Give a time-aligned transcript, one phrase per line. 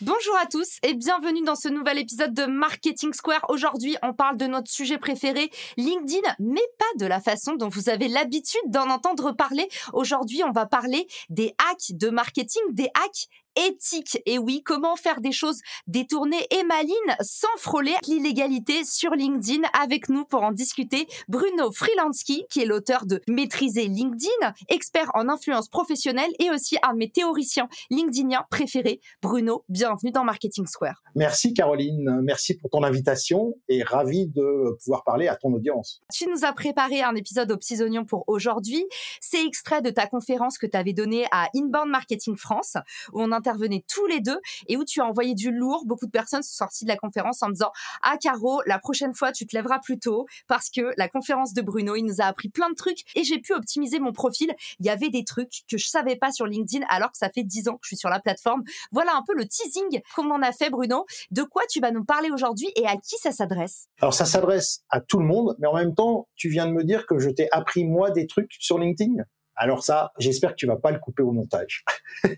[0.00, 3.46] Bonjour à tous et bienvenue dans ce nouvel épisode de Marketing Square.
[3.48, 7.88] Aujourd'hui, on parle de notre sujet préféré, LinkedIn, mais pas de la façon dont vous
[7.88, 9.68] avez l'habitude d'en entendre parler.
[9.92, 14.18] Aujourd'hui, on va parler des hacks de marketing, des hacks éthique.
[14.26, 20.08] Et oui, comment faire des choses détournées et malines sans frôler l'illégalité sur LinkedIn avec
[20.08, 21.06] nous pour en discuter.
[21.28, 26.92] Bruno Frilansky, qui est l'auteur de Maîtriser LinkedIn, expert en influence professionnelle et aussi un
[26.92, 29.00] de mes théoriciens LinkedIniens préférés.
[29.22, 31.02] Bruno, bienvenue dans Marketing Square.
[31.14, 36.02] Merci Caroline, merci pour ton invitation et ravi de pouvoir parler à ton audience.
[36.12, 38.84] Tu nous as préparé un épisode aux petits oignons pour aujourd'hui.
[39.20, 42.76] C'est extrait de ta conférence que tu avais donnée à Inbound Marketing France
[43.12, 45.84] où on intervenez tous les deux et où tu as envoyé du lourd.
[45.84, 47.70] Beaucoup de personnes sont sorties de la conférence en disant
[48.02, 51.62] Ah, Caro, la prochaine fois, tu te lèveras plus tôt parce que la conférence de
[51.62, 54.54] Bruno, il nous a appris plein de trucs et j'ai pu optimiser mon profil.
[54.80, 57.42] Il y avait des trucs que je savais pas sur LinkedIn alors que ça fait
[57.42, 58.62] 10 ans que je suis sur la plateforme.
[58.92, 61.04] Voilà un peu le teasing qu'on en a fait, Bruno.
[61.30, 63.88] De quoi tu vas nous parler aujourd'hui et à qui ça s'adresse?
[64.00, 66.84] Alors, ça s'adresse à tout le monde, mais en même temps, tu viens de me
[66.84, 69.24] dire que je t'ai appris moi des trucs sur LinkedIn.
[69.56, 71.84] Alors ça, j'espère que tu vas pas le couper au montage.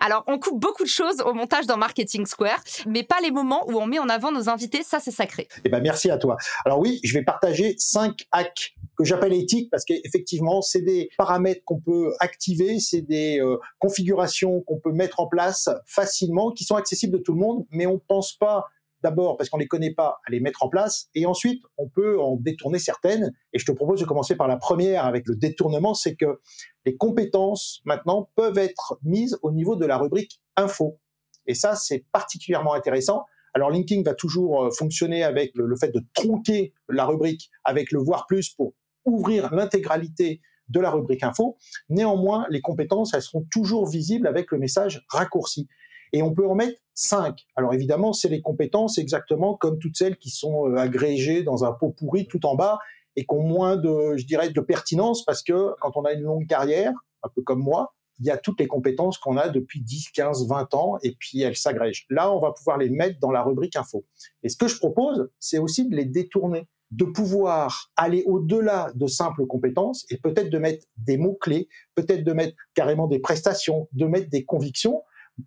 [0.00, 3.68] Alors, on coupe beaucoup de choses au montage dans Marketing Square, mais pas les moments
[3.68, 4.82] où on met en avant nos invités.
[4.82, 5.48] Ça, c'est sacré.
[5.64, 6.36] Eh ben, merci à toi.
[6.64, 11.62] Alors oui, je vais partager cinq hacks que j'appelle éthiques parce qu'effectivement, c'est des paramètres
[11.64, 16.76] qu'on peut activer, c'est des euh, configurations qu'on peut mettre en place facilement, qui sont
[16.76, 18.66] accessibles de tout le monde, mais on pense pas
[19.02, 22.20] D'abord parce qu'on les connaît pas à les mettre en place, et ensuite on peut
[22.20, 23.32] en détourner certaines.
[23.52, 26.40] Et je te propose de commencer par la première avec le détournement, c'est que
[26.84, 30.98] les compétences maintenant peuvent être mises au niveau de la rubrique info.
[31.46, 33.24] Et ça, c'est particulièrement intéressant.
[33.54, 38.00] Alors LinkedIn va toujours euh, fonctionner avec le, fait de tronquer la rubrique avec le
[38.00, 38.74] voir plus pour
[39.04, 41.58] ouvrir l'intégralité de la rubrique info.
[41.90, 45.68] Néanmoins, les compétences, elles seront toujours visibles avec le message raccourci.
[46.12, 47.46] Et on peut en mettre cinq.
[47.56, 51.72] Alors évidemment, c'est les compétences exactement comme toutes celles qui sont euh, agrégées dans un
[51.72, 52.78] pot pourri tout en bas
[53.16, 56.22] et qui ont moins de, je dirais, de pertinence parce que quand on a une
[56.22, 59.80] longue carrière, un peu comme moi, il y a toutes les compétences qu'on a depuis
[59.80, 62.06] 10, 15, 20 ans et puis elles s'agrègent.
[62.10, 64.04] Là, on va pouvoir les mettre dans la rubrique info.
[64.42, 69.06] Et ce que je propose, c'est aussi de les détourner, de pouvoir aller au-delà de
[69.06, 74.06] simples compétences et peut-être de mettre des mots-clés, peut-être de mettre carrément des prestations, de
[74.06, 75.02] mettre des convictions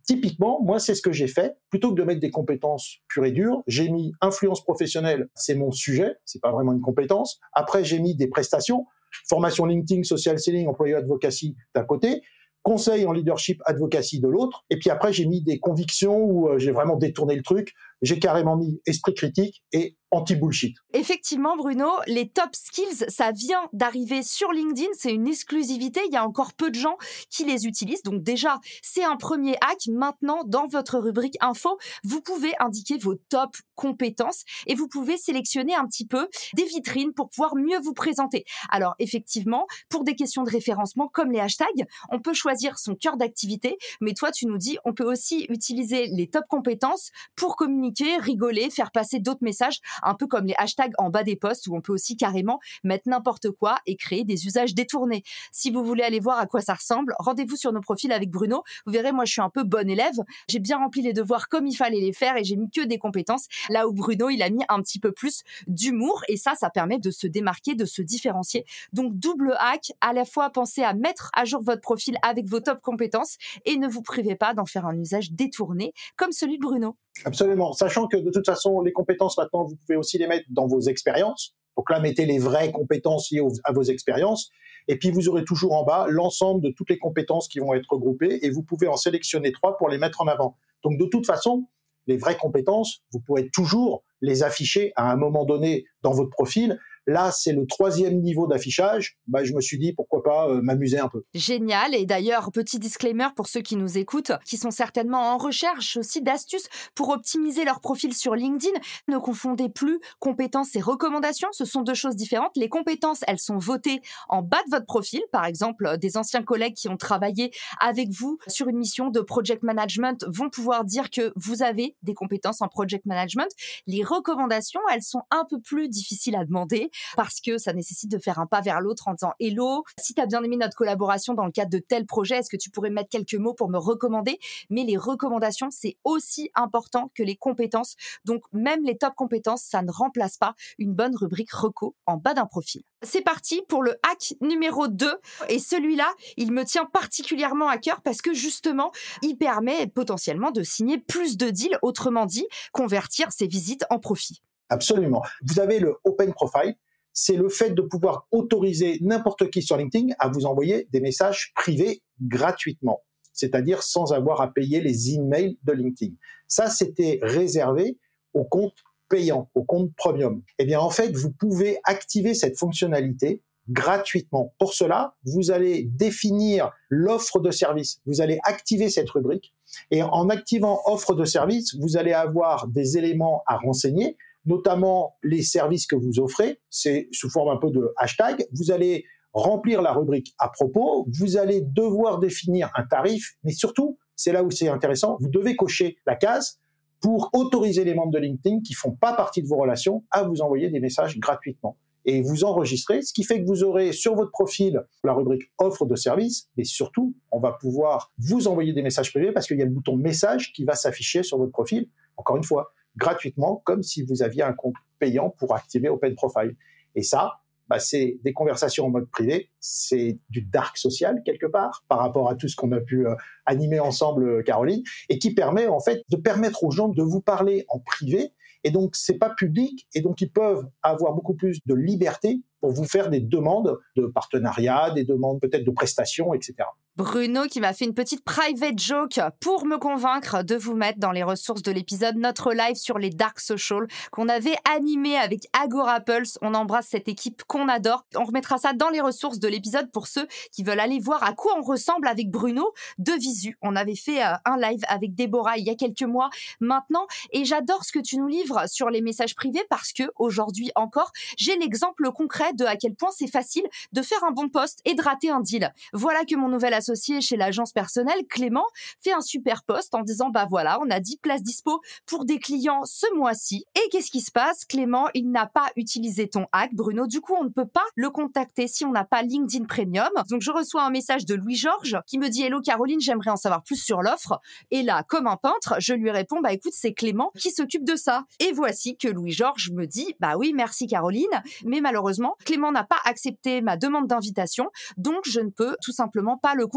[0.05, 1.57] Typiquement, moi, c'est ce que j'ai fait.
[1.69, 5.71] Plutôt que de mettre des compétences pures et dures, j'ai mis influence professionnelle, c'est mon
[5.71, 7.39] sujet, c'est pas vraiment une compétence.
[7.53, 8.85] Après, j'ai mis des prestations,
[9.29, 12.21] formation LinkedIn, social selling, employé advocacy d'un côté,
[12.65, 14.65] conseil en leadership advocacy de l'autre.
[14.71, 17.73] Et puis après, j'ai mis des convictions où euh, j'ai vraiment détourné le truc.
[18.05, 20.75] J'ai carrément mis esprit critique et anti-bullshit.
[20.93, 24.89] Effectivement, Bruno, les top skills, ça vient d'arriver sur LinkedIn.
[24.93, 26.01] C'est une exclusivité.
[26.07, 26.97] Il y a encore peu de gens
[27.29, 28.03] qui les utilisent.
[28.03, 29.87] Donc déjà, c'est un premier hack.
[29.87, 35.75] Maintenant, dans votre rubrique info, vous pouvez indiquer vos top compétences et vous pouvez sélectionner
[35.75, 38.45] un petit peu des vitrines pour pouvoir mieux vous présenter.
[38.69, 43.17] Alors effectivement, pour des questions de référencement comme les hashtags, on peut choisir son cœur
[43.17, 43.77] d'activité.
[43.99, 48.69] Mais toi, tu nous dis, on peut aussi utiliser les top compétences pour communiquer, rigoler,
[48.69, 51.81] faire passer d'autres messages un peu comme les hashtags en bas des posts où on
[51.81, 55.23] peut aussi carrément mettre n'importe quoi et créer des usages détournés.
[55.51, 58.63] Si vous voulez aller voir à quoi ça ressemble, rendez-vous sur nos profils avec Bruno.
[58.85, 60.15] Vous verrez, moi, je suis un peu bon élève.
[60.49, 62.97] J'ai bien rempli les devoirs comme il fallait les faire et j'ai mis que des
[62.97, 63.47] compétences.
[63.69, 66.99] Là où Bruno, il a mis un petit peu plus d'humour et ça, ça permet
[66.99, 68.65] de se démarquer, de se différencier.
[68.93, 72.59] Donc, double hack, à la fois pensez à mettre à jour votre profil avec vos
[72.59, 76.63] top compétences et ne vous privez pas d'en faire un usage détourné comme celui de
[76.63, 76.97] Bruno.
[77.23, 77.71] Absolument.
[77.73, 80.81] Sachant que de toute façon, les compétences maintenant, vous pouvez aussi les mettre dans vos
[80.81, 81.55] expériences.
[81.77, 84.49] Donc là, mettez les vraies compétences liées à vos expériences.
[84.87, 87.87] Et puis, vous aurez toujours en bas l'ensemble de toutes les compétences qui vont être
[87.89, 90.57] regroupées et vous pouvez en sélectionner trois pour les mettre en avant.
[90.83, 91.67] Donc, de toute façon,
[92.07, 96.79] les vraies compétences, vous pourrez toujours les afficher à un moment donné dans votre profil
[97.07, 99.17] Là, c'est le troisième niveau d'affichage.
[99.27, 101.23] Bah, je me suis dit pourquoi pas euh, m'amuser un peu.
[101.33, 101.93] Génial.
[101.93, 106.21] Et d'ailleurs, petit disclaimer pour ceux qui nous écoutent, qui sont certainement en recherche aussi
[106.21, 108.73] d'astuces pour optimiser leur profil sur LinkedIn.
[109.07, 111.49] Ne confondez plus compétences et recommandations.
[111.51, 112.55] Ce sont deux choses différentes.
[112.55, 115.21] Les compétences, elles sont votées en bas de votre profil.
[115.31, 119.63] Par exemple, des anciens collègues qui ont travaillé avec vous sur une mission de project
[119.63, 123.49] management vont pouvoir dire que vous avez des compétences en project management.
[123.85, 128.19] Les recommandations, elles sont un peu plus difficiles à demander parce que ça nécessite de
[128.19, 131.33] faire un pas vers l'autre en disant Hello, si tu as bien aimé notre collaboration
[131.33, 133.77] dans le cadre de tel projet, est-ce que tu pourrais mettre quelques mots pour me
[133.77, 134.39] recommander?
[134.69, 137.95] Mais les recommandations, c'est aussi important que les compétences.
[138.25, 142.33] Donc même les top compétences, ça ne remplace pas une bonne rubrique reco en bas
[142.33, 142.83] d'un profil.
[143.01, 145.19] C'est parti pour le hack numéro 2
[145.49, 148.91] et celui-là, il me tient particulièrement à cœur parce que justement,
[149.21, 154.41] il permet potentiellement de signer plus de deals, autrement dit, convertir ses visites en profit.
[154.69, 155.21] Absolument.
[155.43, 156.75] Vous avez le Open Profile,
[157.15, 161.53] c'est le fait de pouvoir autoriser n'importe qui sur LinkedIn à vous envoyer des messages
[161.55, 163.01] privés gratuitement,
[163.33, 166.13] c'est-à-dire sans avoir à payer les emails de LinkedIn.
[166.47, 167.97] Ça, c'était réservé
[168.33, 170.43] aux comptes payants, aux comptes premium.
[170.59, 174.53] Eh bien, en fait, vous pouvez activer cette fonctionnalité gratuitement.
[174.59, 178.01] Pour cela, vous allez définir l'offre de service.
[178.05, 179.53] Vous allez activer cette rubrique
[179.89, 185.41] et en activant offre de service, vous allez avoir des éléments à renseigner, notamment les
[185.41, 186.59] services que vous offrez.
[186.69, 188.45] C'est sous forme un peu de hashtag.
[188.53, 191.07] Vous allez remplir la rubrique à propos.
[191.19, 195.55] Vous allez devoir définir un tarif, mais surtout, c'est là où c'est intéressant, vous devez
[195.55, 196.59] cocher la case
[197.01, 200.41] pour autoriser les membres de LinkedIn qui font pas partie de vos relations à vous
[200.41, 204.31] envoyer des messages gratuitement et vous enregistrez, ce qui fait que vous aurez sur votre
[204.31, 209.11] profil la rubrique offre de service, mais surtout, on va pouvoir vous envoyer des messages
[209.11, 212.37] privés parce qu'il y a le bouton message qui va s'afficher sur votre profil, encore
[212.37, 216.55] une fois, gratuitement, comme si vous aviez un compte payant pour activer Open Profile.
[216.95, 221.83] Et ça, bah, c'est des conversations en mode privé, c'est du dark social quelque part
[221.87, 223.15] par rapport à tout ce qu'on a pu euh,
[223.45, 227.21] animer ensemble, euh, Caroline, et qui permet en fait de permettre aux gens de vous
[227.21, 228.33] parler en privé
[228.65, 232.71] et donc, c'est pas public, et donc ils peuvent avoir beaucoup plus de liberté pour
[232.71, 236.55] vous faire des demandes de partenariat, des demandes peut-être de prestations, etc.
[236.97, 241.11] Bruno qui m'a fait une petite private joke pour me convaincre de vous mettre dans
[241.11, 245.99] les ressources de l'épisode notre live sur les dark social qu'on avait animé avec Agora
[245.99, 246.37] Pulse.
[246.41, 248.05] On embrasse cette équipe qu'on adore.
[248.15, 251.33] On remettra ça dans les ressources de l'épisode pour ceux qui veulent aller voir à
[251.33, 253.57] quoi on ressemble avec Bruno de visu.
[253.61, 256.29] On avait fait euh, un live avec Déborah il y a quelques mois
[256.61, 260.71] maintenant et j'adore ce que tu nous livres sur les messages privés parce que aujourd'hui
[260.75, 264.79] encore, j'ai l'exemple concret de à quel point c'est facile de faire un bon poste
[264.85, 265.73] et de rater un deal.
[265.91, 268.65] Voilà que mon nouvel associé chez l'agence personnelle, Clément,
[269.03, 272.37] fait un super poste en disant bah voilà, on a 10 places dispo pour des
[272.37, 273.65] clients ce mois-ci.
[273.75, 274.65] Et qu'est-ce qui se passe?
[274.65, 277.07] Clément, il n'a pas utilisé ton hack, Bruno.
[277.07, 280.11] Du coup, on ne peut pas le contacter si on n'a pas LinkedIn Premium.
[280.29, 283.63] Donc je reçois un message de Louis-Georges qui me dit Hello Caroline, j'aimerais en savoir
[283.63, 284.39] plus sur l'offre.
[284.69, 287.95] Et là, comme un peintre, je lui réponds bah écoute, c'est Clément qui s'occupe de
[287.95, 288.25] ça.
[288.39, 292.99] Et voici que Louis-Georges me dit bah oui, merci Caroline, mais malheureusement, Clément n'a pas
[293.05, 296.67] accepté ma demande d'invitation, donc je ne peux tout simplement pas le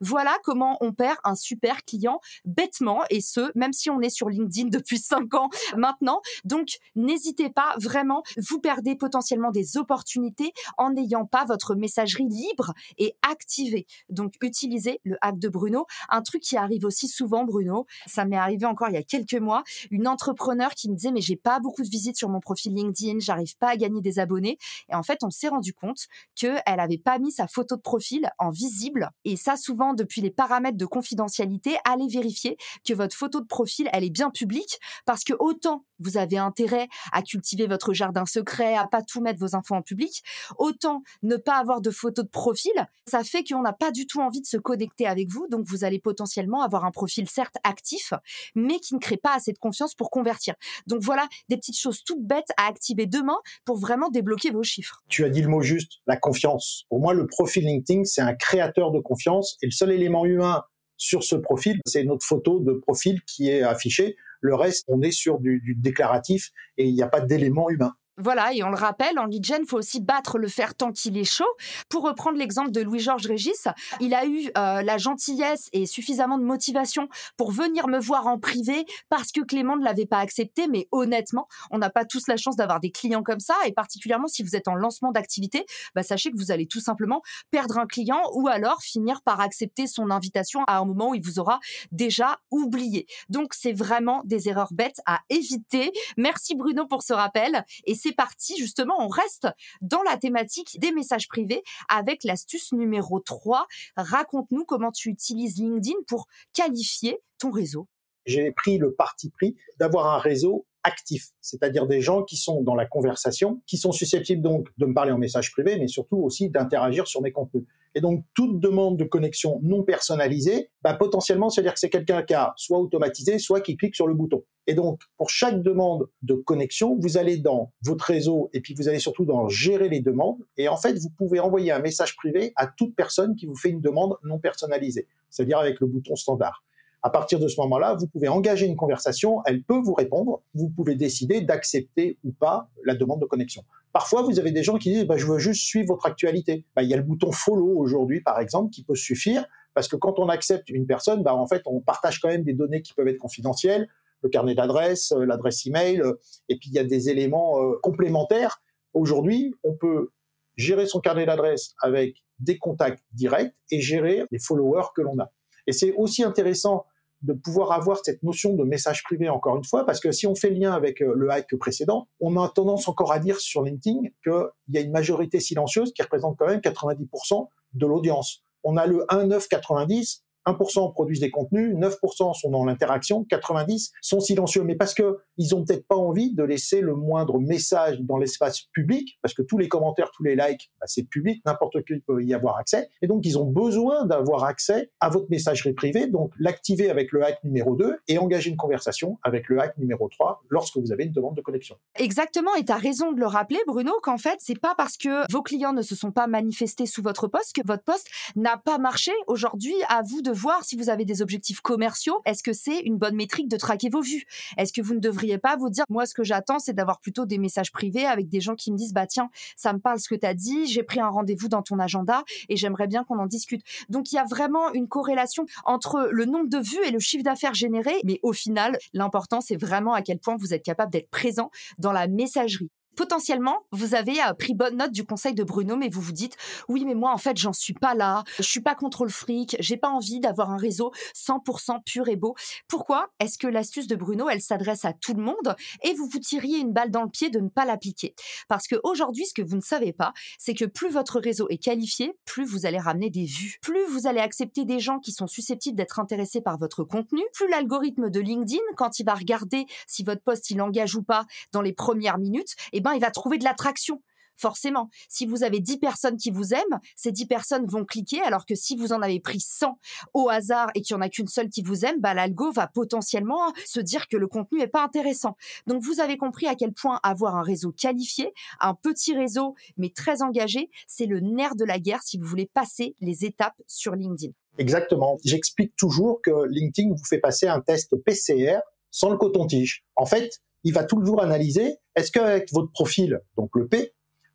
[0.00, 4.28] Voilà comment on perd un super client bêtement, et ce, même si on est sur
[4.28, 6.20] LinkedIn depuis 5 ans maintenant.
[6.44, 12.72] Donc, n'hésitez pas vraiment, vous perdez potentiellement des opportunités en n'ayant pas votre messagerie libre
[12.98, 13.86] et activée.
[14.08, 15.86] Donc, utilisez le hack de Bruno.
[16.08, 19.34] Un truc qui arrive aussi souvent, Bruno, ça m'est arrivé encore il y a quelques
[19.34, 22.74] mois, une entrepreneur qui me disait, mais j'ai pas beaucoup de visites sur mon profil
[22.74, 24.58] LinkedIn, j'arrive pas à gagner des abonnés.
[24.90, 28.30] Et en fait, on s'est rendu compte qu'elle n'avait pas mis sa photo de profil
[28.38, 29.10] en visible.
[29.28, 32.56] Et ça, souvent, depuis les paramètres de confidentialité, allez vérifier
[32.86, 36.88] que votre photo de profil, elle est bien publique parce que autant vous avez intérêt
[37.12, 40.22] à cultiver votre jardin secret, à pas tout mettre vos infos en public,
[40.58, 42.72] autant ne pas avoir de photo de profil,
[43.06, 45.84] ça fait qu'on n'a pas du tout envie de se connecter avec vous, donc vous
[45.84, 48.12] allez potentiellement avoir un profil certes actif,
[48.54, 50.54] mais qui ne crée pas assez de confiance pour convertir.
[50.86, 55.02] Donc voilà des petites choses toutes bêtes à activer demain pour vraiment débloquer vos chiffres.
[55.08, 56.84] Tu as dit le mot juste, la confiance.
[56.88, 60.62] Pour moi, le profil LinkedIn, c'est un créateur de confiance et le seul élément humain
[60.96, 64.16] sur ce profil, c'est notre photo de profil qui est affichée.
[64.40, 67.94] Le reste, on est sur du, déclaratif et il n'y a pas d'élément humain.
[68.18, 71.24] Voilà, et on le rappelle, en lead faut aussi battre le fer tant qu'il est
[71.24, 71.44] chaud.
[71.90, 73.68] Pour reprendre l'exemple de Louis-Georges Régis,
[74.00, 78.38] il a eu euh, la gentillesse et suffisamment de motivation pour venir me voir en
[78.38, 80.66] privé parce que Clément ne l'avait pas accepté.
[80.66, 83.54] Mais honnêtement, on n'a pas tous la chance d'avoir des clients comme ça.
[83.66, 87.20] Et particulièrement si vous êtes en lancement d'activité, bah, sachez que vous allez tout simplement
[87.50, 91.22] perdre un client ou alors finir par accepter son invitation à un moment où il
[91.22, 91.60] vous aura
[91.92, 93.06] déjà oublié.
[93.28, 95.92] Donc, c'est vraiment des erreurs bêtes à éviter.
[96.16, 97.64] Merci Bruno pour ce rappel.
[97.84, 99.48] Et c'est parti, justement, on reste
[99.80, 103.66] dans la thématique des messages privés avec l'astuce numéro 3.
[103.96, 107.88] Raconte-nous comment tu utilises LinkedIn pour qualifier ton réseau.
[108.24, 112.76] J'ai pris le parti pris d'avoir un réseau actifs, c'est-à-dire des gens qui sont dans
[112.76, 116.48] la conversation, qui sont susceptibles donc de me parler en message privé, mais surtout aussi
[116.48, 117.64] d'interagir sur mes contenus.
[117.96, 122.34] Et donc, toute demande de connexion non personnalisée, bah, potentiellement, c'est-à-dire que c'est quelqu'un qui
[122.34, 124.44] a soit automatisé, soit qui clique sur le bouton.
[124.66, 128.88] Et donc, pour chaque demande de connexion, vous allez dans votre réseau et puis vous
[128.88, 130.42] allez surtout dans gérer les demandes.
[130.58, 133.70] Et en fait, vous pouvez envoyer un message privé à toute personne qui vous fait
[133.70, 136.64] une demande non personnalisée, c'est-à-dire avec le bouton standard.
[137.02, 140.70] À partir de ce moment-là, vous pouvez engager une conversation, elle peut vous répondre, vous
[140.70, 143.62] pouvez décider d'accepter ou pas la demande de connexion.
[143.92, 146.64] Parfois, vous avez des gens qui disent bah, je veux juste suivre votre actualité.
[146.74, 149.96] Bah, il y a le bouton follow aujourd'hui, par exemple, qui peut suffire parce que
[149.96, 152.94] quand on accepte une personne, bah, en fait, on partage quand même des données qui
[152.94, 153.88] peuvent être confidentielles,
[154.22, 156.14] le carnet d'adresse, euh, l'adresse email, euh,
[156.48, 158.62] et puis il y a des éléments euh, complémentaires.
[158.94, 160.12] Aujourd'hui, on peut
[160.56, 165.30] gérer son carnet d'adresse avec des contacts directs et gérer les followers que l'on a.
[165.66, 166.86] Et c'est aussi intéressant
[167.22, 170.34] de pouvoir avoir cette notion de message privé encore une fois, parce que si on
[170.34, 174.00] fait lien avec euh, le hack précédent, on a tendance encore à dire sur LinkedIn
[174.22, 178.42] qu'il y a une majorité silencieuse qui représente quand même 90% de l'audience.
[178.64, 184.62] On a le 1,990 1% produisent des contenus, 9% sont dans l'interaction, 90 sont silencieux.
[184.62, 188.62] Mais parce que ils ont peut-être pas envie de laisser le moindre message dans l'espace
[188.72, 192.22] public, parce que tous les commentaires, tous les likes, bah, c'est public, n'importe qui peut
[192.22, 192.88] y avoir accès.
[193.02, 196.06] Et donc, ils ont besoin d'avoir accès à votre messagerie privée.
[196.06, 200.08] Donc, l'activer avec le hack numéro 2 et engager une conversation avec le hack numéro
[200.08, 201.76] 3 lorsque vous avez une demande de connexion.
[201.98, 202.54] Exactement.
[202.54, 205.42] Et tu as raison de le rappeler, Bruno, qu'en fait, c'est pas parce que vos
[205.42, 209.12] clients ne se sont pas manifestés sous votre poste que votre poste n'a pas marché.
[209.26, 212.98] Aujourd'hui, à vous de voir si vous avez des objectifs commerciaux, est-ce que c'est une
[212.98, 214.24] bonne métrique de traquer vos vues?
[214.56, 217.26] Est-ce que vous ne devriez pas vous dire, moi, ce que j'attends, c'est d'avoir plutôt
[217.26, 220.08] des messages privés avec des gens qui me disent, bah tiens, ça me parle ce
[220.08, 223.18] que tu as dit, j'ai pris un rendez-vous dans ton agenda et j'aimerais bien qu'on
[223.18, 223.62] en discute.
[223.88, 227.24] Donc, il y a vraiment une corrélation entre le nombre de vues et le chiffre
[227.24, 231.10] d'affaires généré, mais au final, l'important, c'est vraiment à quel point vous êtes capable d'être
[231.10, 235.76] présent dans la messagerie potentiellement, vous avez euh, pris bonne note du conseil de Bruno,
[235.76, 236.36] mais vous vous dites,
[236.68, 238.24] oui, mais moi, en fait, j'en suis pas là.
[238.38, 239.56] Je suis pas contre le fric.
[239.60, 242.34] J'ai pas envie d'avoir un réseau 100% pur et beau.
[242.68, 246.18] Pourquoi est-ce que l'astuce de Bruno, elle s'adresse à tout le monde et vous vous
[246.18, 248.14] tiriez une balle dans le pied de ne pas l'appliquer?
[248.48, 251.62] Parce que aujourd'hui, ce que vous ne savez pas, c'est que plus votre réseau est
[251.62, 253.58] qualifié, plus vous allez ramener des vues.
[253.60, 257.48] Plus vous allez accepter des gens qui sont susceptibles d'être intéressés par votre contenu, plus
[257.50, 261.62] l'algorithme de LinkedIn, quand il va regarder si votre poste il engage ou pas dans
[261.62, 264.00] les premières minutes, eh ben, il va trouver de l'attraction.
[264.36, 268.46] Forcément, si vous avez 10 personnes qui vous aiment, ces 10 personnes vont cliquer, alors
[268.46, 269.76] que si vous en avez pris 100
[270.14, 272.68] au hasard et qu'il n'y en a qu'une seule qui vous aime, bah, l'algo va
[272.68, 275.36] potentiellement se dire que le contenu n'est pas intéressant.
[275.66, 279.88] Donc vous avez compris à quel point avoir un réseau qualifié, un petit réseau mais
[279.88, 283.96] très engagé, c'est le nerf de la guerre si vous voulez passer les étapes sur
[283.96, 284.32] LinkedIn.
[284.58, 285.18] Exactement.
[285.24, 289.84] J'explique toujours que LinkedIn vous fait passer un test PCR sans le coton-tige.
[289.96, 293.92] En fait, il va toujours analyser est-ce qu'avec votre profil, donc le P,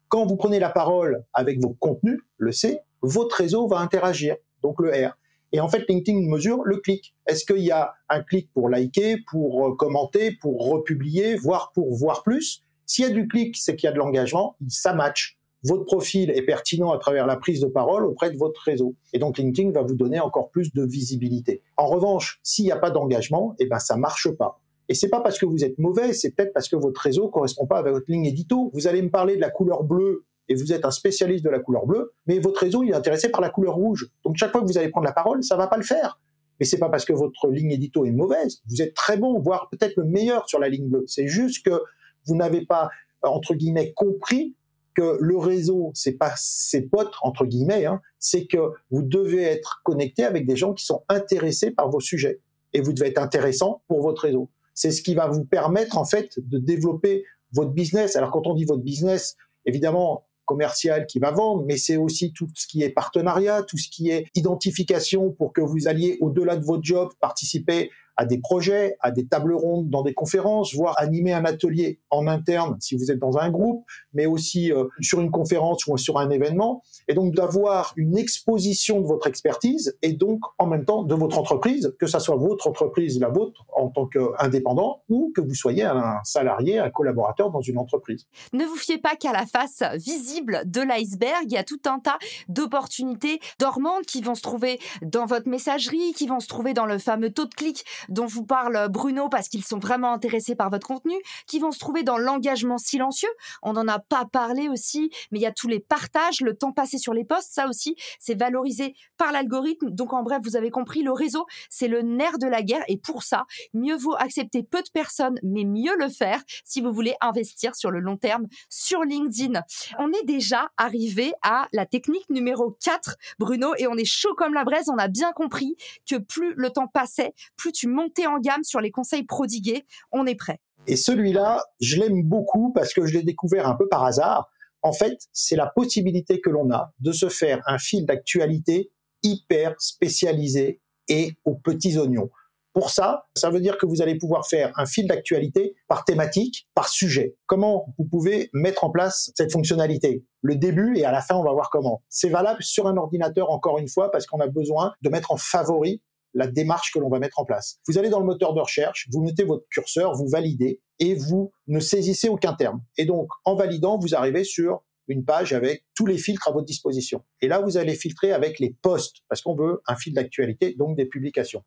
[0.07, 4.81] quand vous prenez la parole avec vos contenus, le C, votre réseau va interagir, donc
[4.81, 5.17] le R.
[5.53, 7.13] Et en fait, LinkedIn mesure le clic.
[7.27, 11.93] Est-ce qu'il y a un clic pour liker, pour euh, commenter, pour republier, voire pour
[11.93, 12.63] voir plus?
[12.85, 15.37] S'il y a du clic, c'est qu'il y a de l'engagement, ça match.
[15.63, 18.95] Votre profil est pertinent à travers la prise de parole auprès de votre réseau.
[19.13, 21.61] Et donc LinkedIn va vous donner encore plus de visibilité.
[21.77, 24.59] En revanche, s'il n'y a pas d'engagement, eh ben ça marche pas.
[24.91, 27.65] Et c'est pas parce que vous êtes mauvais, c'est peut-être parce que votre réseau correspond
[27.65, 28.71] pas à votre ligne édito.
[28.73, 31.59] Vous allez me parler de la couleur bleue et vous êtes un spécialiste de la
[31.59, 34.09] couleur bleue, mais votre réseau il est intéressé par la couleur rouge.
[34.25, 36.19] Donc chaque fois que vous allez prendre la parole, ça va pas le faire.
[36.59, 38.61] Mais c'est pas parce que votre ligne édito est mauvaise.
[38.67, 41.05] Vous êtes très bon, voire peut-être le meilleur sur la ligne bleue.
[41.07, 41.81] C'est juste que
[42.25, 42.89] vous n'avez pas
[43.23, 44.57] entre guillemets compris
[44.93, 49.79] que le réseau, c'est pas ses potes entre guillemets, hein, c'est que vous devez être
[49.85, 52.41] connecté avec des gens qui sont intéressés par vos sujets
[52.73, 56.05] et vous devez être intéressant pour votre réseau c'est ce qui va vous permettre en
[56.05, 58.15] fait de développer votre business.
[58.15, 59.35] Alors quand on dit votre business,
[59.65, 63.89] évidemment commercial qui va vendre, mais c'est aussi tout ce qui est partenariat, tout ce
[63.89, 68.97] qui est identification pour que vous alliez au-delà de votre job participer à des projets,
[68.99, 73.11] à des tables rondes dans des conférences, voire animer un atelier en interne si vous
[73.11, 76.83] êtes dans un groupe, mais aussi euh, sur une conférence ou sur un événement.
[77.07, 81.37] Et donc d'avoir une exposition de votre expertise et donc en même temps de votre
[81.37, 85.83] entreprise, que ça soit votre entreprise, la vôtre en tant qu'indépendant ou que vous soyez
[85.83, 88.27] un salarié, un collaborateur dans une entreprise.
[88.53, 91.99] Ne vous fiez pas qu'à la face visible de l'iceberg, il y a tout un
[91.99, 96.85] tas d'opportunités dormantes qui vont se trouver dans votre messagerie, qui vont se trouver dans
[96.85, 100.69] le fameux taux de clic dont vous parle Bruno parce qu'ils sont vraiment intéressés par
[100.69, 101.15] votre contenu,
[101.47, 103.29] qui vont se trouver dans l'engagement silencieux.
[103.63, 106.71] On n'en a pas parlé aussi, mais il y a tous les partages, le temps
[106.71, 109.89] passé sur les posts, ça aussi, c'est valorisé par l'algorithme.
[109.89, 112.97] Donc en bref, vous avez compris, le réseau, c'est le nerf de la guerre et
[112.97, 117.15] pour ça, mieux vaut accepter peu de personnes, mais mieux le faire si vous voulez
[117.21, 119.61] investir sur le long terme sur LinkedIn.
[119.97, 124.53] On est déjà arrivé à la technique numéro 4, Bruno, et on est chaud comme
[124.53, 124.89] la braise.
[124.89, 125.75] On a bien compris
[126.09, 129.85] que plus le temps passait, plus tu montais en gamme sur les conseils prodigués.
[130.11, 130.59] On est prêt.
[130.87, 134.49] Et celui-là, je l'aime beaucoup parce que je l'ai découvert un peu par hasard.
[134.81, 139.75] En fait, c'est la possibilité que l'on a de se faire un fil d'actualité hyper
[139.79, 142.29] spécialisé et aux petits oignons.
[142.73, 146.69] Pour ça, ça veut dire que vous allez pouvoir faire un fil d'actualité par thématique,
[146.73, 147.35] par sujet.
[147.45, 150.23] Comment vous pouvez mettre en place cette fonctionnalité?
[150.41, 152.01] Le début et à la fin, on va voir comment.
[152.07, 155.37] C'est valable sur un ordinateur encore une fois parce qu'on a besoin de mettre en
[155.37, 156.01] favori
[156.33, 157.79] la démarche que l'on va mettre en place.
[157.87, 161.51] Vous allez dans le moteur de recherche, vous mettez votre curseur, vous validez et vous
[161.67, 162.81] ne saisissez aucun terme.
[162.97, 166.65] Et donc, en validant, vous arrivez sur une page avec tous les filtres à votre
[166.65, 167.23] disposition.
[167.41, 170.95] Et là, vous allez filtrer avec les posts, parce qu'on veut un fil d'actualité, donc
[170.95, 171.63] des publications.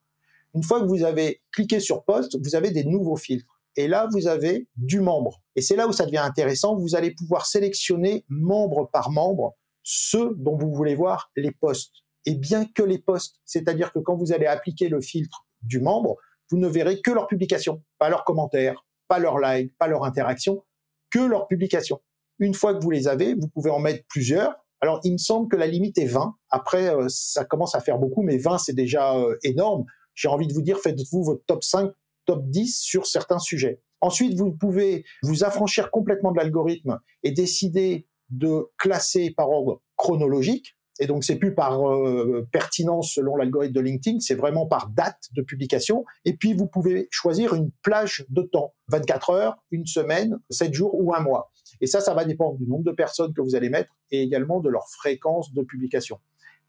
[0.54, 3.60] Une fois que vous avez cliqué sur poste, vous avez des nouveaux filtres.
[3.76, 5.42] Et là, vous avez du membre.
[5.56, 6.76] Et c'est là où ça devient intéressant.
[6.76, 12.03] Vous allez pouvoir sélectionner membre par membre ceux dont vous voulez voir les postes.
[12.26, 16.16] Et bien que les postes, c'est-à-dire que quand vous allez appliquer le filtre du membre,
[16.50, 20.64] vous ne verrez que leurs publications, pas leurs commentaires, pas leurs likes, pas leurs interactions,
[21.10, 22.00] que leurs publications.
[22.38, 24.54] Une fois que vous les avez, vous pouvez en mettre plusieurs.
[24.80, 26.34] Alors, il me semble que la limite est 20.
[26.50, 30.46] Après, euh, ça commence à faire beaucoup, mais 20, c'est déjà euh, énorme j'ai envie
[30.46, 31.92] de vous dire, faites-vous votre top 5,
[32.24, 33.80] top 10 sur certains sujets.
[34.00, 40.76] Ensuite, vous pouvez vous affranchir complètement de l'algorithme et décider de classer par ordre chronologique.
[41.00, 45.28] Et donc, c'est plus par euh, pertinence selon l'algorithme de LinkedIn, c'est vraiment par date
[45.32, 46.04] de publication.
[46.24, 50.94] Et puis, vous pouvez choisir une plage de temps, 24 heures, une semaine, 7 jours
[50.94, 51.50] ou un mois.
[51.80, 54.60] Et ça, ça va dépendre du nombre de personnes que vous allez mettre et également
[54.60, 56.20] de leur fréquence de publication.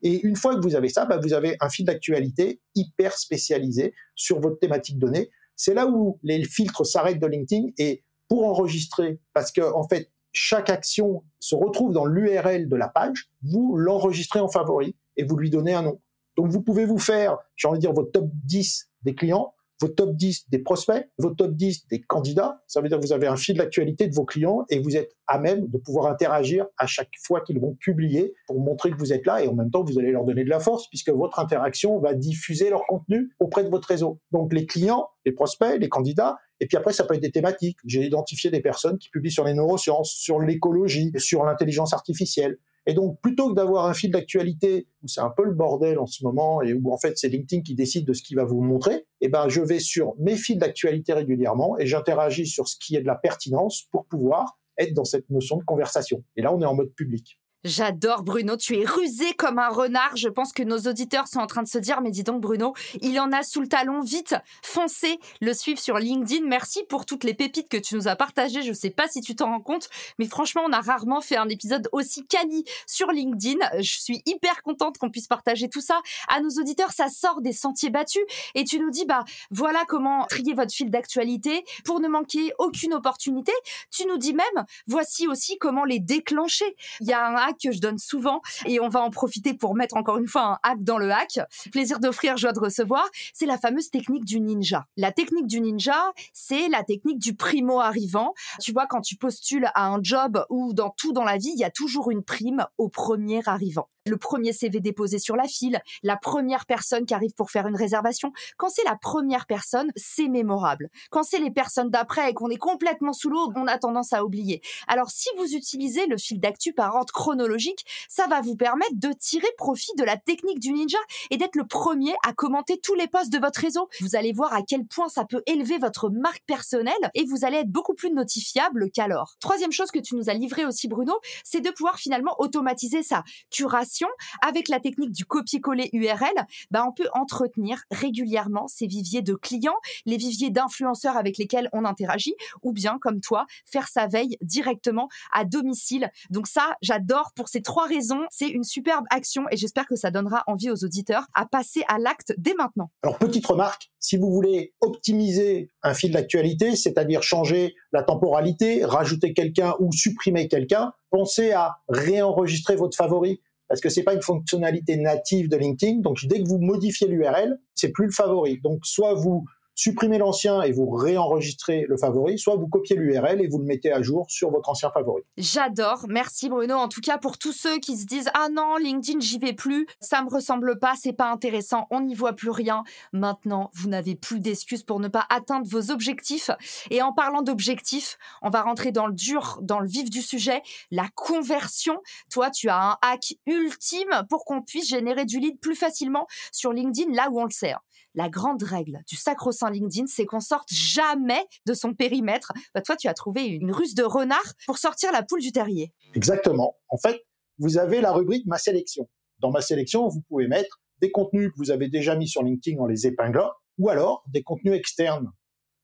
[0.01, 3.93] Et une fois que vous avez ça, bah, vous avez un fil d'actualité hyper spécialisé
[4.15, 5.29] sur votre thématique donnée.
[5.55, 10.09] C'est là où les filtres s'arrêtent de LinkedIn et pour enregistrer, parce que en fait,
[10.35, 15.37] chaque action se retrouve dans l'URL de la page, vous l'enregistrez en favori et vous
[15.37, 16.01] lui donnez un nom.
[16.37, 19.53] Donc vous pouvez vous faire, j'ai envie de dire, votre top 10 des clients
[19.85, 22.61] votre top 10 des prospects, votre top 10 des candidats.
[22.67, 25.15] Ça veut dire que vous avez un fil d'actualité de vos clients et vous êtes
[25.27, 29.13] à même de pouvoir interagir à chaque fois qu'ils vont publier pour montrer que vous
[29.13, 31.39] êtes là et en même temps vous allez leur donner de la force puisque votre
[31.39, 34.19] interaction va diffuser leur contenu auprès de votre réseau.
[34.31, 37.77] Donc les clients, les prospects, les candidats, et puis après, ça peut être des thématiques.
[37.85, 42.57] J'ai identifié des personnes qui publient sur les neurosciences, sur l'écologie, sur l'intelligence artificielle.
[42.87, 46.05] Et donc, plutôt que d'avoir un fil d'actualité où c'est un peu le bordel en
[46.05, 48.61] ce moment et où en fait c'est LinkedIn qui décide de ce qu'il va vous
[48.61, 52.95] montrer, eh ben je vais sur mes fils d'actualité régulièrement et j'interagis sur ce qui
[52.95, 56.23] est de la pertinence pour pouvoir être dans cette notion de conversation.
[56.35, 57.39] Et là, on est en mode public.
[57.65, 60.15] J'adore Bruno, tu es rusé comme un renard.
[60.15, 62.75] Je pense que nos auditeurs sont en train de se dire, mais dis donc Bruno,
[63.01, 66.45] il en a sous le talon, vite, foncez le suivre sur LinkedIn.
[66.45, 68.61] Merci pour toutes les pépites que tu nous as partagées.
[68.61, 71.49] Je sais pas si tu t'en rends compte, mais franchement, on a rarement fait un
[71.49, 73.57] épisode aussi quali sur LinkedIn.
[73.79, 76.91] Je suis hyper contente qu'on puisse partager tout ça à nos auditeurs.
[76.91, 78.21] Ça sort des sentiers battus
[78.53, 82.93] et tu nous dis, bah voilà comment trier votre fil d'actualité pour ne manquer aucune
[82.93, 83.53] opportunité.
[83.89, 86.75] Tu nous dis même, voici aussi comment les déclencher.
[86.99, 89.97] Il y a un que je donne souvent et on va en profiter pour mettre
[89.97, 91.39] encore une fois un hack dans le hack.
[91.71, 93.07] Plaisir d'offrir, joie de recevoir.
[93.33, 94.85] C'est la fameuse technique du ninja.
[94.97, 98.33] La technique du ninja, c'est la technique du primo arrivant.
[98.61, 101.59] Tu vois, quand tu postules à un job ou dans tout dans la vie, il
[101.59, 105.81] y a toujours une prime au premier arrivant le premier CV déposé sur la file,
[106.03, 108.31] la première personne qui arrive pour faire une réservation.
[108.57, 110.89] Quand c'est la première personne, c'est mémorable.
[111.09, 114.23] Quand c'est les personnes d'après et qu'on est complètement sous l'eau, on a tendance à
[114.23, 114.61] oublier.
[114.87, 119.11] Alors si vous utilisez le fil d'actu par ordre chronologique, ça va vous permettre de
[119.11, 120.99] tirer profit de la technique du ninja
[121.31, 123.89] et d'être le premier à commenter tous les posts de votre réseau.
[124.01, 127.57] Vous allez voir à quel point ça peut élever votre marque personnelle et vous allez
[127.57, 129.35] être beaucoup plus notifiable qu'alors.
[129.39, 131.13] Troisième chose que tu nous as livré aussi Bruno,
[131.43, 133.94] c'est de pouvoir finalement automatiser sa curation
[134.41, 136.33] avec la technique du copier-coller URL,
[136.71, 141.85] bah, on peut entretenir régulièrement ces viviers de clients, les viviers d'influenceurs avec lesquels on
[141.85, 146.09] interagit, ou bien, comme toi, faire sa veille directement à domicile.
[146.29, 148.25] Donc ça, j'adore pour ces trois raisons.
[148.29, 151.97] C'est une superbe action et j'espère que ça donnera envie aux auditeurs à passer à
[151.97, 152.91] l'acte dès maintenant.
[153.03, 159.33] Alors, petite remarque, si vous voulez optimiser un fil d'actualité, c'est-à-dire changer la temporalité, rajouter
[159.33, 164.97] quelqu'un ou supprimer quelqu'un, pensez à réenregistrer votre favori parce que c'est pas une fonctionnalité
[164.97, 166.01] native de LinkedIn.
[166.01, 168.59] Donc dès que vous modifiez l'URL, c'est plus le favori.
[168.61, 173.47] Donc soit vous supprimez l'ancien et vous réenregistrez le favori, soit vous copiez l'URL et
[173.47, 175.23] vous le mettez à jour sur votre ancien favori.
[175.37, 176.05] J'adore.
[176.07, 176.75] Merci Bruno.
[176.75, 179.85] En tout cas, pour tous ceux qui se disent Ah non, LinkedIn, j'y vais plus,
[179.99, 182.83] ça me ressemble pas, c'est pas intéressant, on n'y voit plus rien.
[183.11, 186.49] Maintenant, vous n'avez plus d'excuses pour ne pas atteindre vos objectifs.
[186.89, 190.61] Et en parlant d'objectifs, on va rentrer dans le dur, dans le vif du sujet,
[190.91, 191.97] la conversion.
[192.31, 196.71] Toi, tu as un hack ultime pour qu'on puisse générer du lead plus facilement sur
[196.71, 197.81] LinkedIn, là où on le sert
[198.15, 202.51] la grande règle du sacro-saint LinkedIn, c'est qu'on sorte jamais de son périmètre.
[202.73, 205.93] Bah, toi, tu as trouvé une ruse de renard pour sortir la poule du terrier.
[206.15, 206.75] Exactement.
[206.89, 207.21] En fait,
[207.59, 209.09] vous avez la rubrique Ma sélection.
[209.39, 212.81] Dans Ma sélection, vous pouvez mettre des contenus que vous avez déjà mis sur LinkedIn
[212.81, 215.31] en les épinglant, ou alors des contenus externes,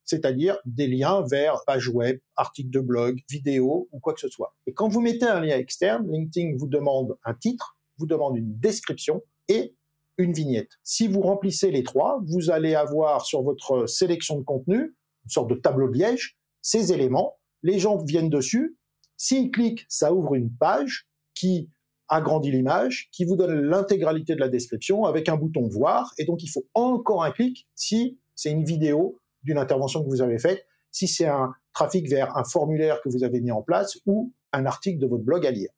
[0.06, 4.56] c'est-à-dire des liens vers pages web, articles de blog, vidéos ou quoi que ce soit.
[4.68, 8.58] Et quand vous mettez un lien externe, LinkedIn vous demande un titre, vous demande une
[8.58, 9.76] description et
[10.22, 10.80] une vignette.
[10.84, 15.50] Si vous remplissez les trois, vous allez avoir sur votre sélection de contenu, une sorte
[15.50, 17.38] de tableau de liège, ces éléments.
[17.64, 18.78] Les gens viennent dessus.
[19.18, 21.70] S'ils cliquent, ça ouvre une page qui
[22.08, 26.14] agrandit l'image, qui vous donne l'intégralité de la description avec un bouton voir.
[26.18, 30.22] Et donc, il faut encore un clic si c'est une vidéo d'une intervention que vous
[30.22, 33.98] avez faite, si c'est un trafic vers un formulaire que vous avez mis en place
[34.06, 35.70] ou un article de votre blog à lire.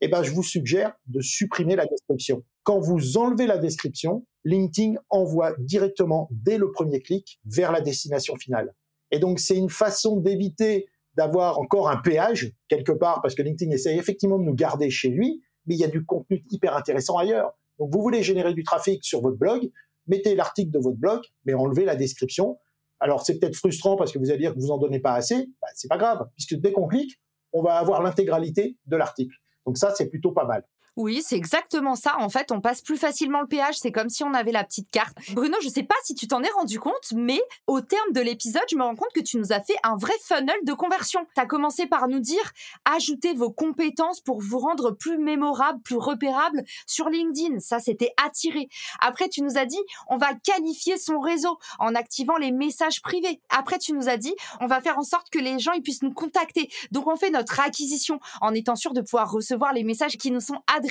[0.00, 2.44] Eh ben, je vous suggère de supprimer la description.
[2.68, 8.36] Quand vous enlevez la description, LinkedIn envoie directement dès le premier clic vers la destination
[8.36, 8.74] finale.
[9.10, 13.70] Et donc, c'est une façon d'éviter d'avoir encore un péage quelque part parce que LinkedIn
[13.70, 17.16] essaie effectivement de nous garder chez lui, mais il y a du contenu hyper intéressant
[17.16, 17.52] ailleurs.
[17.78, 19.70] Donc, vous voulez générer du trafic sur votre blog,
[20.06, 22.58] mettez l'article de votre blog, mais enlevez la description.
[23.00, 25.46] Alors, c'est peut-être frustrant parce que vous allez dire que vous en donnez pas assez.
[25.62, 27.18] Bah, c'est pas grave, puisque dès qu'on clique,
[27.54, 29.34] on va avoir l'intégralité de l'article.
[29.64, 30.66] Donc ça, c'est plutôt pas mal.
[30.98, 32.16] Oui, c'est exactement ça.
[32.18, 33.76] En fait, on passe plus facilement le péage.
[33.78, 35.16] C'est comme si on avait la petite carte.
[35.32, 38.64] Bruno, je sais pas si tu t'en es rendu compte, mais au terme de l'épisode,
[38.68, 41.24] je me rends compte que tu nous as fait un vrai funnel de conversion.
[41.36, 42.42] Tu as commencé par nous dire
[42.84, 47.60] ajoutez vos compétences pour vous rendre plus mémorable, plus repérable sur LinkedIn.
[47.60, 48.68] Ça, c'était attiré.
[48.98, 53.40] Après, tu nous as dit on va qualifier son réseau en activant les messages privés.
[53.50, 56.12] Après, tu nous as dit on va faire en sorte que les gens puissent nous
[56.12, 56.68] contacter.
[56.90, 60.40] Donc, on fait notre acquisition en étant sûr de pouvoir recevoir les messages qui nous
[60.40, 60.87] sont adressés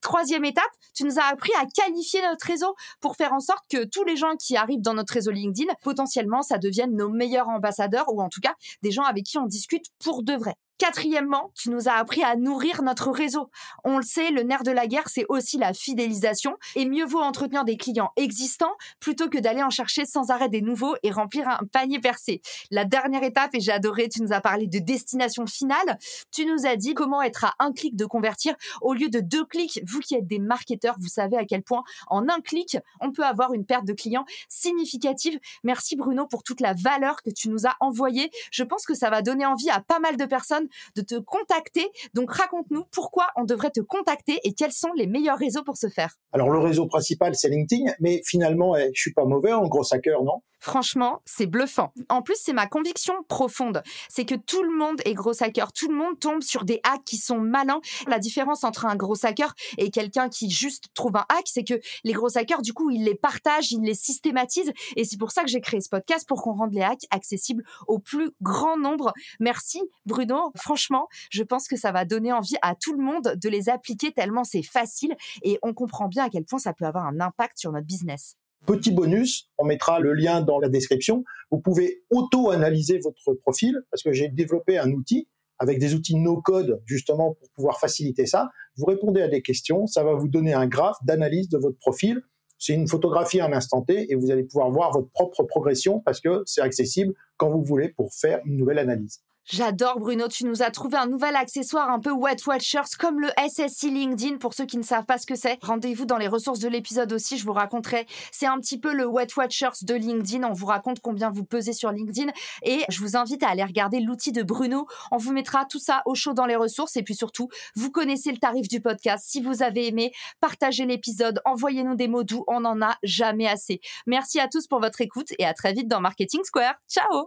[0.00, 3.84] Troisième étape, tu nous as appris à qualifier notre réseau pour faire en sorte que
[3.84, 8.12] tous les gens qui arrivent dans notre réseau LinkedIn, potentiellement, ça devienne nos meilleurs ambassadeurs
[8.12, 10.54] ou en tout cas des gens avec qui on discute pour de vrai.
[10.80, 13.50] Quatrièmement, tu nous as appris à nourrir notre réseau.
[13.84, 16.56] On le sait, le nerf de la guerre, c'est aussi la fidélisation.
[16.74, 20.62] Et mieux vaut entretenir des clients existants plutôt que d'aller en chercher sans arrêt des
[20.62, 22.40] nouveaux et remplir un panier percé.
[22.70, 25.98] La dernière étape, et j'ai adoré, tu nous as parlé de destination finale.
[26.32, 29.44] Tu nous as dit comment être à un clic de convertir au lieu de deux
[29.44, 29.82] clics.
[29.86, 33.26] Vous qui êtes des marketeurs, vous savez à quel point en un clic, on peut
[33.26, 35.38] avoir une perte de clients significative.
[35.62, 38.30] Merci Bruno pour toute la valeur que tu nous as envoyée.
[38.50, 41.88] Je pense que ça va donner envie à pas mal de personnes de te contacter.
[42.14, 45.88] Donc raconte-nous pourquoi on devrait te contacter et quels sont les meilleurs réseaux pour ce
[45.88, 46.16] faire.
[46.32, 49.84] Alors le réseau principal c'est LinkedIn, mais finalement eh, je suis pas mauvais en gros
[49.92, 50.42] hacker, non?
[50.62, 51.90] Franchement, c'est bluffant.
[52.10, 53.82] En plus, c'est ma conviction profonde.
[54.10, 55.72] C'est que tout le monde est gros hacker.
[55.72, 57.80] Tout le monde tombe sur des hacks qui sont malins.
[58.06, 61.80] La différence entre un gros hacker et quelqu'un qui juste trouve un hack, c'est que
[62.04, 64.72] les gros hackers, du coup, ils les partagent, ils les systématisent.
[64.96, 67.64] Et c'est pour ça que j'ai créé ce podcast pour qu'on rende les hacks accessibles
[67.88, 69.14] au plus grand nombre.
[69.40, 70.49] Merci, Bruno.
[70.56, 74.12] Franchement, je pense que ça va donner envie à tout le monde de les appliquer
[74.12, 77.58] tellement c'est facile et on comprend bien à quel point ça peut avoir un impact
[77.58, 78.36] sur notre business.
[78.66, 81.24] Petit bonus, on mettra le lien dans la description.
[81.50, 86.82] Vous pouvez auto-analyser votre profil parce que j'ai développé un outil avec des outils no-code
[86.86, 88.50] justement pour pouvoir faciliter ça.
[88.76, 92.22] Vous répondez à des questions, ça va vous donner un graphe d'analyse de votre profil.
[92.58, 96.00] C'est une photographie à un instant T et vous allez pouvoir voir votre propre progression
[96.00, 99.22] parce que c'est accessible quand vous voulez pour faire une nouvelle analyse.
[99.52, 103.30] J'adore Bruno, tu nous as trouvé un nouvel accessoire un peu Wet Watchers comme le
[103.48, 105.58] SSI LinkedIn pour ceux qui ne savent pas ce que c'est.
[105.62, 108.06] Rendez-vous dans les ressources de l'épisode aussi, je vous raconterai.
[108.30, 111.72] C'est un petit peu le Wet Watchers de LinkedIn, on vous raconte combien vous pesez
[111.72, 112.30] sur LinkedIn
[112.62, 114.86] et je vous invite à aller regarder l'outil de Bruno.
[115.10, 118.30] On vous mettra tout ça au chaud dans les ressources et puis surtout, vous connaissez
[118.30, 119.24] le tarif du podcast.
[119.28, 123.80] Si vous avez aimé, partagez l'épisode, envoyez-nous des mots doux, on n'en a jamais assez.
[124.06, 126.76] Merci à tous pour votre écoute et à très vite dans Marketing Square.
[126.88, 127.26] Ciao